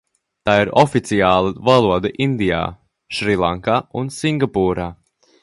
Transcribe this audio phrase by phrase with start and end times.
[0.49, 2.63] Tā ir oficiālā valoda Indijā,
[3.19, 4.91] Šrilankā un Singapūrā.